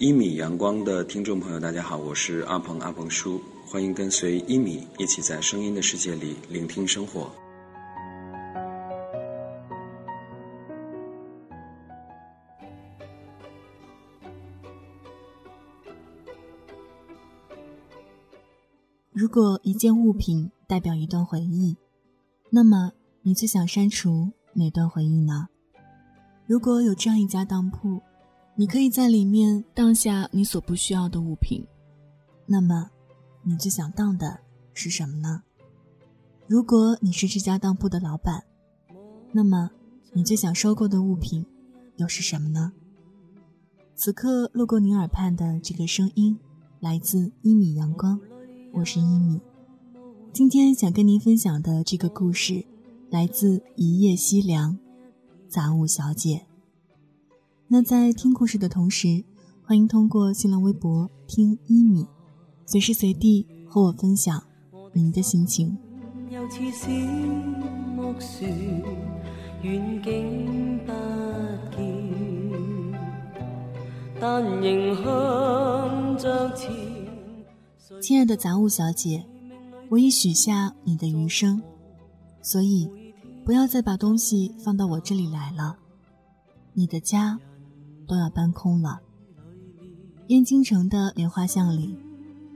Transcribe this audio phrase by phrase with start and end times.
[0.00, 7.30] 一米阳光的听众朋友，大家好，我是阿鹏阿鹏叔，欢迎跟随一米一起在声音的世界里聆听生活。
[19.12, 21.76] 如果一件物品代表一段回忆，
[22.48, 25.48] 那么你最想删除哪段回忆呢？
[26.46, 28.00] 如果有这样一家当铺，
[28.60, 31.66] 你可以在里面当下你所不需要的物品，
[32.44, 32.90] 那么
[33.42, 34.38] 你最想当的
[34.74, 35.42] 是什么呢？
[36.46, 38.44] 如果你是这家当铺的老板，
[39.32, 39.70] 那么
[40.12, 41.46] 你最想收购的物品
[41.96, 42.70] 又是什么呢？
[43.94, 46.38] 此刻路过您耳畔的这个声音，
[46.80, 48.20] 来自一米阳光。
[48.74, 49.40] 我是一米，
[50.34, 52.62] 今天想跟您分享的这个故事，
[53.08, 54.78] 来自一夜西凉，
[55.48, 56.44] 杂物小姐。
[57.72, 59.22] 那在听故事的同时，
[59.62, 62.04] 欢迎通过新浪微博听一米，
[62.66, 64.42] 随时随地和我分享
[64.92, 65.78] 您的心情。
[74.18, 76.72] 但仍向着前。
[78.02, 79.24] 亲爱的杂物小姐，
[79.88, 81.62] 我已许下你的余生，
[82.42, 82.90] 所以
[83.44, 85.76] 不要再把东西放到我这里来了。
[86.72, 87.38] 你的家
[88.10, 89.00] 都要搬空了。
[90.26, 91.96] 燕京城的莲花巷里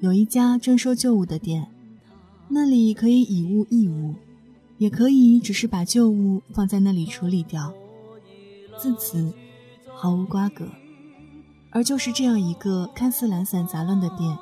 [0.00, 1.66] 有一家专收旧物的店，
[2.48, 4.14] 那里可以以物易物，
[4.76, 7.72] 也可以只是把旧物放在那里处理掉，
[8.78, 9.32] 自此
[9.96, 10.68] 毫无瓜葛。
[11.70, 14.38] 而就是这样一个看似懒散杂乱的店。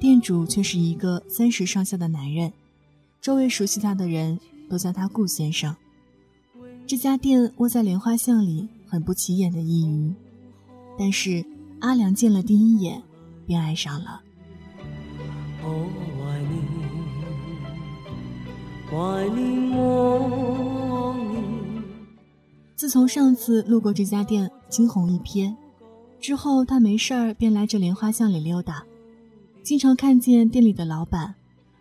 [0.00, 2.52] 店主却是一个三十上下的男人，
[3.20, 4.38] 周围熟悉他的人
[4.68, 5.74] 都叫他顾先生。
[6.86, 10.14] 这家店窝在莲花巷里，很不起眼的一隅，
[10.96, 11.44] 但是
[11.80, 13.02] 阿良见了第一眼
[13.44, 14.22] 便爱上了。
[22.76, 25.52] 自从上次路过这家店惊鸿一瞥
[26.20, 28.84] 之后，他没事儿便来这莲花巷里溜达。
[29.64, 31.34] 经常看见店里的老板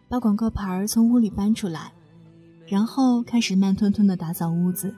[0.09, 1.93] 把广告牌从屋里搬出来，
[2.65, 4.95] 然后开始慢吞吞地打扫屋子。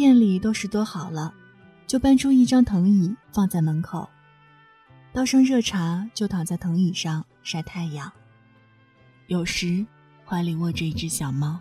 [0.00, 1.34] 店里都拾掇好了，
[1.86, 4.08] 就搬出一张藤椅放在门口，
[5.12, 8.10] 倒上热茶，就躺在藤椅上晒太阳。
[9.26, 9.84] 有时
[10.24, 11.60] 怀里握着一只小猫，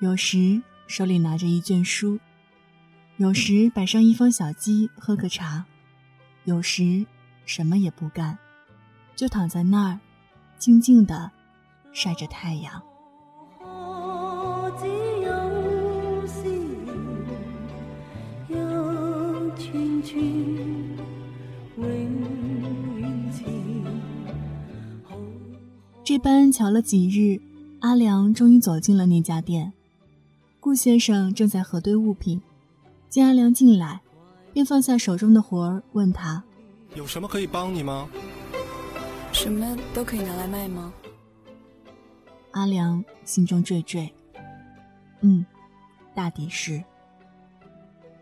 [0.00, 2.20] 有时手里拿着一卷书，
[3.16, 5.64] 有时摆上一方小鸡喝个茶，
[6.44, 7.06] 有时
[7.46, 8.36] 什么也不干。
[9.16, 9.98] 就躺在那儿，
[10.58, 11.30] 静静的
[11.90, 12.82] 晒着太阳。
[26.02, 27.40] 这般瞧了几日，
[27.80, 29.72] 阿良终于走进了那家店。
[30.58, 32.40] 顾先生正在核对物品，
[33.08, 34.00] 见阿良进来，
[34.52, 36.42] 便放下手中的活儿，问他
[36.96, 38.08] ：“有什么可以帮你吗？”
[39.32, 40.92] 什么都可以拿来卖吗？
[42.50, 44.10] 阿良心中惴惴。
[45.20, 45.46] 嗯，
[46.14, 46.82] 大抵是。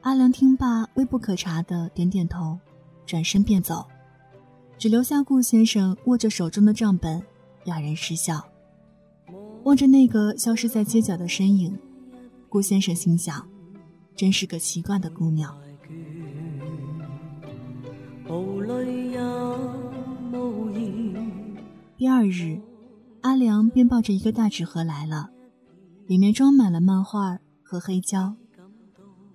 [0.03, 2.59] 阿良听罢，微不可察的点点头，
[3.07, 3.87] 转身便走，
[4.77, 7.23] 只留下顾先生握着手中的账本，
[7.69, 8.43] 哑然失笑。
[9.65, 11.79] 望着那个消失在街角的身影，
[12.49, 13.47] 顾先生心想：
[14.17, 15.55] 真是个奇怪的姑娘。
[21.97, 22.61] 第二日，
[23.21, 25.31] 阿良便抱着一个大纸盒来了，
[26.07, 28.35] 里面装满了漫画和黑胶。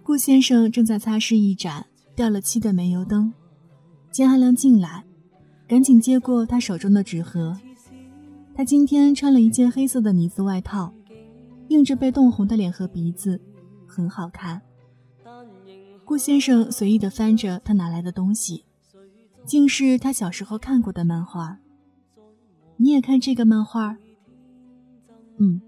[0.01, 3.33] 顾先生正在擦拭一盏掉了漆的煤油灯，
[4.11, 5.03] 见阿良进来，
[5.67, 7.57] 赶紧接过他手中的纸盒。
[8.55, 10.93] 他今天穿了一件黑色的呢子外套，
[11.69, 13.41] 映着被冻红的脸和鼻子，
[13.87, 14.61] 很好看。
[16.05, 18.65] 顾先生随意地翻着他拿来的东西，
[19.45, 21.57] 竟是他小时候看过的漫画。
[22.77, 23.97] 你也看这个漫画？
[25.39, 25.61] 嗯。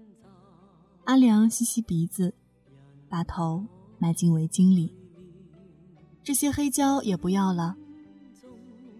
[1.04, 2.34] 阿良吸吸鼻子，
[3.08, 3.64] 把头
[3.98, 4.94] 埋进围巾里。
[6.22, 7.76] 这些黑胶也不要了。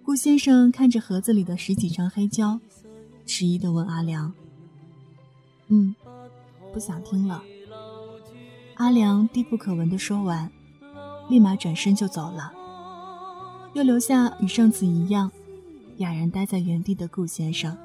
[0.03, 2.61] 顾先生看着盒子里的十几张黑胶，
[3.27, 4.33] 迟疑的问阿良
[5.69, 5.95] ：“嗯，
[6.73, 7.43] 不想听了。”
[8.77, 10.51] 阿良低不可闻的说完，
[11.29, 12.53] 立马转身就走了，
[13.75, 15.33] 又留下与上次一样
[15.97, 17.77] 哑然呆在原地的顾先生。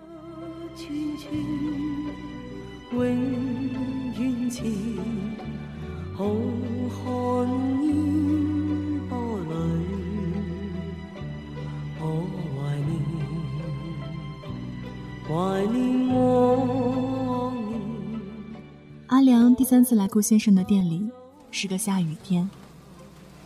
[19.81, 21.09] 三次来顾先生的店里，
[21.49, 22.47] 是个下雨天。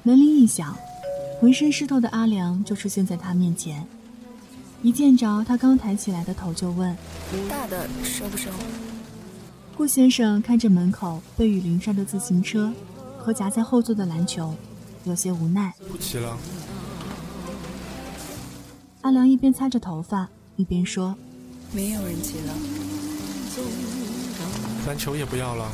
[0.03, 0.77] 门铃一响，
[1.39, 3.87] 浑身湿透的阿良就出现在他面前。
[4.81, 6.93] 一见着他刚抬起来的头，就问
[7.49, 8.49] ：“大的收不收？”
[9.77, 12.69] 顾先生看着门口被雨淋上的自行车
[13.17, 14.53] 和夹在后座的篮球，
[15.05, 15.73] 有些无奈。
[15.89, 16.37] 不骑了。
[19.03, 20.27] 阿良一边擦着头发，
[20.57, 21.15] 一边说
[21.71, 22.53] ：“没有人骑了。
[24.85, 25.71] 篮球也不要了。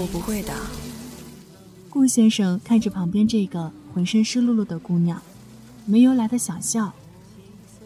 [0.00, 0.52] 我不会的。”
[1.90, 5.20] 顾先生看着旁边这个浑身湿漉漉的姑娘，
[5.84, 6.92] 没由来的想笑。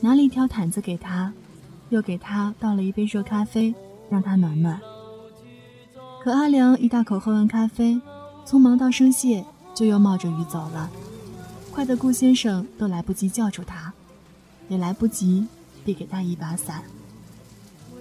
[0.01, 1.33] 拿了一条毯子给她，
[1.91, 3.73] 又给她倒了一杯热咖啡，
[4.11, 4.81] 让她暖暖。
[6.23, 8.01] 可阿良一大口喝完咖啡，
[8.45, 9.45] 匆忙道声谢，
[9.75, 10.91] 就又冒着雨走了，
[11.71, 13.93] 快得顾先生都来不及叫住他，
[14.69, 15.47] 也来不及
[15.85, 16.83] 递给他一把伞。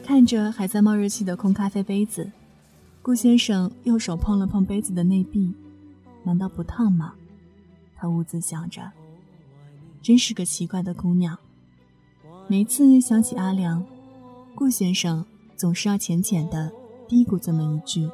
[0.04, 2.32] 看着还在冒热气的空咖啡杯子，
[3.04, 5.52] 顾先生右手碰了碰杯子的内壁，
[6.24, 7.16] 难道不烫吗？
[7.96, 8.92] 他兀自想着，
[10.04, 11.36] 真是个奇怪的姑娘。
[12.48, 13.84] 每次想起阿良，
[14.54, 15.26] 顾先生
[15.56, 16.72] 总是要浅浅的
[17.08, 18.08] 嘀咕这么一句。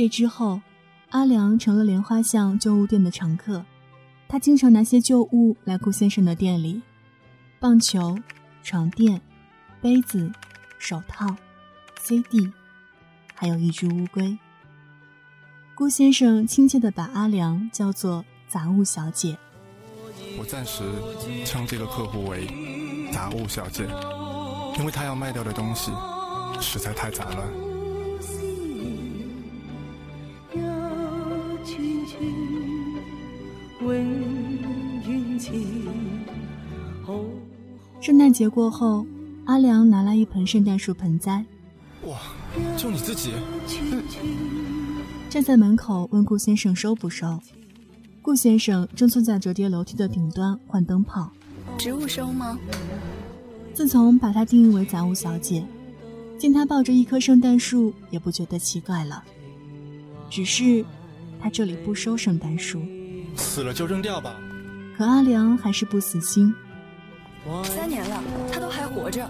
[0.00, 0.62] 这之后，
[1.10, 3.62] 阿良成了莲花巷旧物店的常客，
[4.26, 6.80] 他经常拿些旧物来顾先生的店里，
[7.58, 8.18] 棒球、
[8.62, 9.20] 床垫。
[9.82, 10.32] 杯子、
[10.78, 11.36] 手套、
[12.00, 12.50] CD，
[13.34, 14.38] 还有一只乌龟。
[15.74, 19.36] 顾先生亲切地把阿良叫做“杂物小姐”。
[20.40, 20.82] 我暂时
[21.44, 22.46] 称这个客户为
[23.12, 23.84] “杂物小姐”，
[24.80, 25.92] 因为他要卖掉的东西
[26.58, 27.69] 实在太杂乱。
[38.00, 39.06] 圣诞节过后。
[39.46, 41.44] 阿良拿来一盆圣诞树盆栽，
[42.06, 42.16] 哇，
[42.76, 43.32] 就你自己？
[45.28, 47.40] 站在门口问顾先生收不收。
[48.22, 51.32] 顾先生正坐在折叠楼梯的顶端换灯泡。
[51.76, 52.56] 植物收吗？
[53.74, 55.64] 自从把她定义为杂物小姐，
[56.38, 59.24] 见她抱着一棵圣诞树也不觉得奇怪了。
[60.28, 60.84] 只是，
[61.40, 62.80] 他这里不收圣诞树。
[63.36, 64.36] 死了就扔掉吧。
[64.96, 66.54] 可阿良还是不死心。
[67.64, 68.22] 三年了，
[68.52, 69.28] 他都还活着。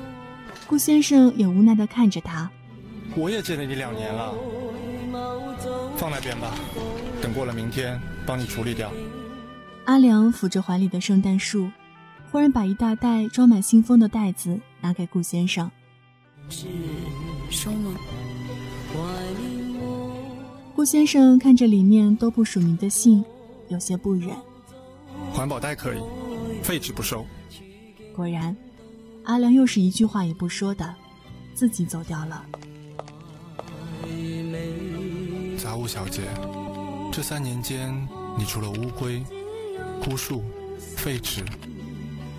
[0.67, 2.51] 顾先生也无奈的看着他。
[3.17, 4.35] 我也见了你两年了，
[5.97, 6.55] 放那边吧，
[7.23, 8.93] 等过了明天帮你处理掉。
[9.85, 11.71] 阿良抚着怀里的圣诞树，
[12.31, 15.71] 忽然把一大袋装满信封的袋子拿给顾先生。
[16.49, 16.67] 是
[17.51, 17.93] 收吗？
[20.75, 23.25] 顾先生看着里面都不署名的信，
[23.71, 24.37] 有些不忍。
[25.33, 25.99] 环保袋可以，
[26.63, 27.25] 废纸不收。
[28.15, 28.55] 果然，
[29.25, 30.95] 阿良又是一句话也不说的，
[31.55, 32.45] 自己走掉了。
[35.57, 36.23] 杂物小姐，
[37.13, 37.91] 这三年间，
[38.37, 39.23] 你除了乌龟、
[40.03, 40.43] 枯树、
[40.79, 41.45] 废纸，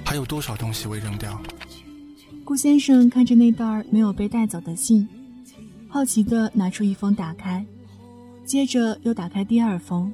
[0.06, 1.42] 还有多少东西未扔掉？
[2.44, 5.08] 顾先生看着那袋没有被带走的信，
[5.88, 7.66] 好奇的拿出一封打开，
[8.44, 10.12] 接着又打开第二封、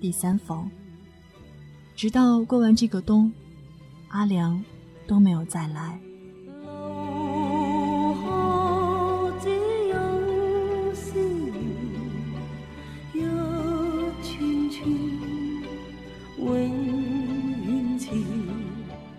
[0.00, 0.70] 第三封，
[1.96, 3.32] 直到过完这个冬，
[4.08, 4.62] 阿良。
[5.06, 6.00] 都没有再来。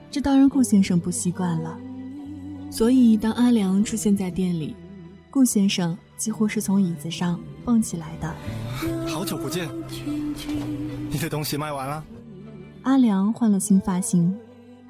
[0.09, 1.77] 这当然顾先生不习惯了，
[2.71, 4.75] 所以当阿良出现在店里，
[5.29, 8.35] 顾先生几乎是从椅子上蹦起来的。
[9.07, 9.69] 好久不见，
[11.09, 12.03] 你的东西卖完了。
[12.83, 14.35] 阿良换了新发型。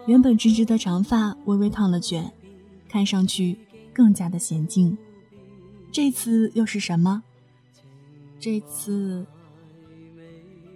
[0.08, 2.32] 原本直直的长发微微烫了卷，
[2.88, 3.58] 看上去
[3.92, 4.96] 更加的娴静。
[5.92, 7.24] 这次又是什么？
[8.40, 9.26] 这次，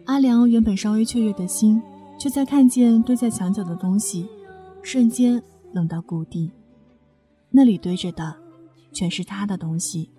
[0.06, 1.80] 阿良原本稍微雀跃的心，
[2.18, 4.28] 却在看见堆在墙角的东西，
[4.82, 6.50] 瞬间冷到谷底。
[7.52, 8.36] 那里堆着的，
[8.92, 10.10] 全是他的东西，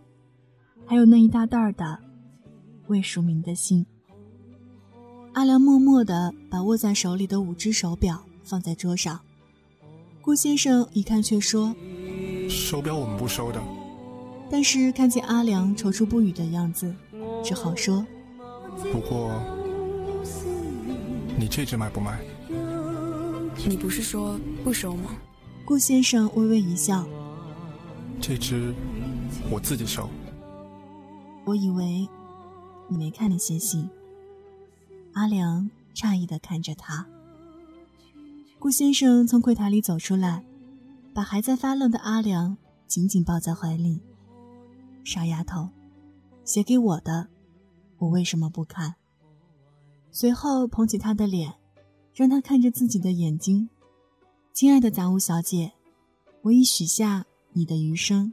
[0.90, 1.96] 还有那一大袋的
[2.88, 3.86] 未署名的信。
[5.34, 8.20] 阿良默默地把握在手里的五只手表。
[8.42, 9.20] 放在桌上，
[10.20, 11.72] 顾先生一看却说
[12.50, 13.62] ：“手表我们不收的。”
[14.50, 16.92] 但是看见阿良踌躇不语的样子，
[17.44, 18.04] 只好说
[18.90, 19.40] ：“不过，
[21.38, 22.18] 你这只卖不卖？”
[23.64, 25.12] 你不是说不收吗？
[25.64, 27.06] 顾先生微微一笑
[28.20, 28.74] ：“这只
[29.48, 30.08] 我自己收。
[31.44, 32.08] 我以为
[32.88, 33.88] 你没看那些信。
[35.12, 37.06] 阿良诧异的看着他。
[38.58, 40.44] 顾先生从柜台里走出来，
[41.14, 42.56] 把还在发愣的阿良
[42.86, 44.00] 紧紧抱在怀里。
[45.02, 45.70] 傻丫头，
[46.44, 47.28] 写给我的，
[47.98, 48.94] 我为什么不看？
[50.12, 51.54] 随后捧起他的脸，
[52.14, 53.68] 让他看着自己的眼睛。
[54.52, 55.72] 亲爱的杂物小姐，
[56.42, 58.32] 我已许下你的余生，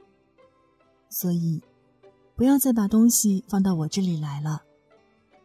[1.09, 1.61] 所以
[2.37, 4.61] 不要再把东西放到我这里来了。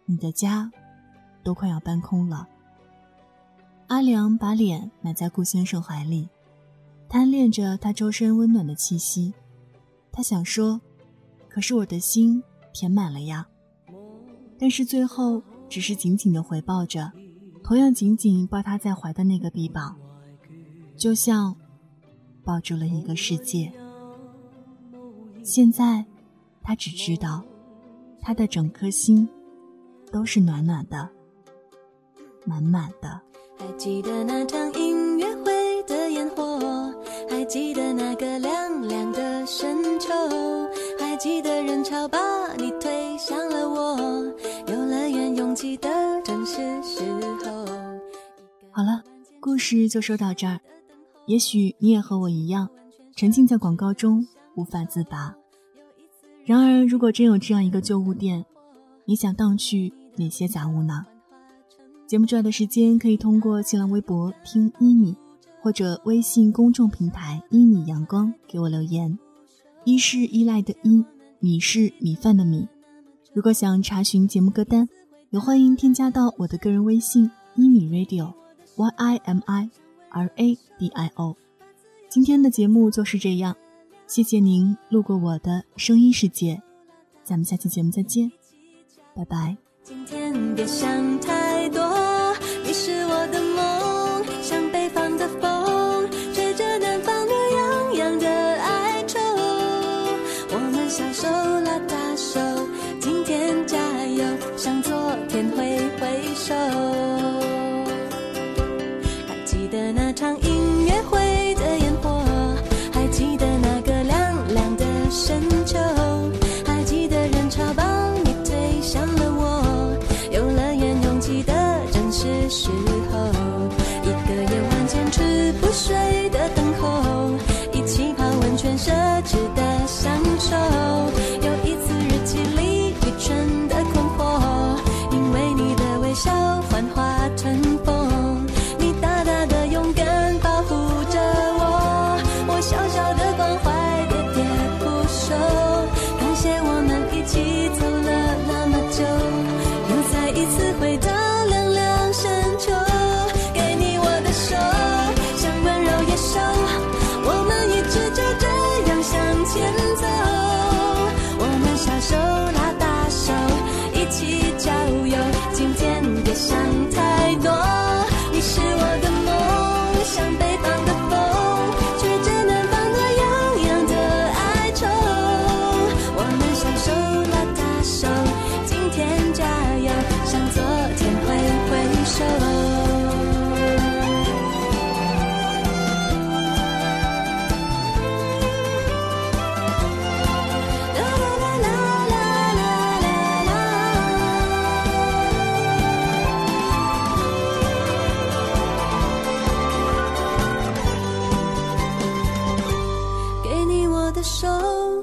[0.05, 0.71] 你的家
[1.43, 2.47] 都快要搬空了。
[3.87, 6.29] 阿良把脸埋在顾先生怀里，
[7.09, 9.33] 贪恋着他周身温暖的气息。
[10.13, 10.79] 他想说
[11.49, 12.43] ：“可是我的心
[12.75, 13.49] 填满了呀。”
[14.61, 17.11] 但是最后只是紧紧的回抱着，
[17.65, 19.97] 同样紧紧抱他在怀的那个臂膀，
[20.95, 21.57] 就像
[22.45, 23.73] 抱住了一个世界。
[25.43, 26.05] 现在，
[26.63, 27.43] 他只知道，
[28.21, 29.29] 他的整颗心
[30.11, 31.09] 都是暖暖的，
[32.45, 33.21] 满满的。
[33.59, 36.95] 还记得那场音乐会的烟火，
[37.29, 40.09] 还记得那个凉凉的深秋，
[40.99, 42.19] 还记得人潮把
[42.55, 43.97] 你推向了我，
[44.67, 45.89] 游乐园拥挤的
[46.23, 47.03] 正是时
[47.45, 47.67] 候。
[48.71, 49.03] 好了，
[49.41, 50.59] 故事就说到这儿。
[51.27, 52.69] 也许你也和我一样，
[53.15, 54.27] 沉浸在广告中
[54.57, 55.35] 无法自拔。
[56.45, 58.45] 然而，如果真有这样一个旧物店，
[59.05, 61.07] 你想荡去哪些杂物呢？
[62.07, 65.17] 节目之外的时间，可以通过新浪微博听一米，
[65.61, 69.17] 或者微信公众平台一米阳光给我留言。
[69.85, 71.05] 一是依赖的依，
[71.39, 72.67] 米是米饭的米。
[73.33, 74.89] 如果想查询节目歌单，
[75.31, 79.71] 也欢迎添加到我的个人微信一米 radio，y i m i
[80.11, 81.37] r a d i o。
[82.11, 83.57] 今天的节目就是这样，
[84.15, 86.61] 谢谢您路过我的声音世界，
[87.25, 88.31] 咱们下期节目再见，
[89.17, 89.57] 拜拜。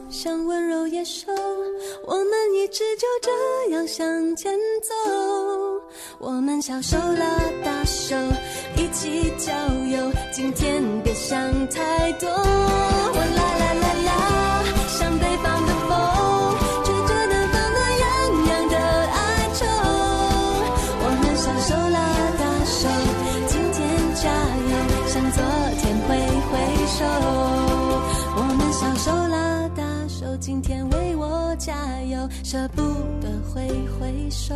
[0.10, 1.32] 像温柔野兽，
[2.06, 4.94] 我们一直就这样向前走。
[6.18, 8.16] 我们小手拉大手，
[8.76, 9.52] 一起郊
[9.86, 10.12] 游。
[10.34, 11.38] 今天别想
[11.70, 12.30] 太多。
[12.30, 13.49] 我来
[31.60, 32.82] 加油，舍不
[33.22, 33.68] 得挥
[34.00, 34.56] 挥手。